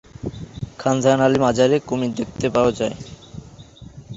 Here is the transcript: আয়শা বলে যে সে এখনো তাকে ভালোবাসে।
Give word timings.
আয়শা 0.81 1.11
বলে 1.23 1.57
যে 1.57 1.65
সে 1.67 1.75
এখনো 1.77 2.07
তাকে 2.17 2.47
ভালোবাসে। 2.55 2.87